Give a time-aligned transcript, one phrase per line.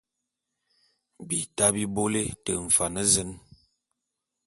[1.27, 3.31] Bita bi bôle te mfan zen!